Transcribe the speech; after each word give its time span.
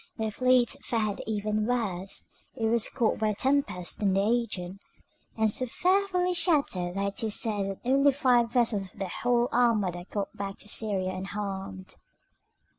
The 0.17 0.31
fleet 0.31 0.71
fared 0.81 1.21
even 1.27 1.67
worse: 1.67 2.25
it 2.55 2.65
was 2.65 2.89
caught 2.89 3.19
by 3.19 3.27
a 3.27 3.35
tempest 3.35 4.01
in 4.01 4.13
the 4.15 4.21
Aegean, 4.25 4.79
and 5.37 5.51
so 5.51 5.67
fearfully 5.67 6.33
shattered 6.33 6.95
that 6.95 7.21
it 7.21 7.27
is 7.27 7.39
said 7.39 7.69
that 7.69 7.81
only 7.87 8.11
five 8.11 8.51
vessels 8.51 8.85
out 8.85 8.93
of 8.93 8.99
the 8.99 9.09
whole 9.09 9.47
Armada 9.53 10.05
got 10.09 10.35
back 10.35 10.55
to 10.57 10.67
Syria 10.67 11.11
unharmed. 11.13 11.97